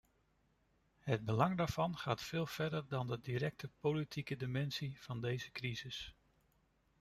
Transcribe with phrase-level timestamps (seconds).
[0.99, 6.15] Het belang daarvan gaat veel verder dan de directe politieke dimensie van deze crisis.